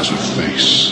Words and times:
has 0.00 0.12
a 0.12 0.40
face. 0.40 0.89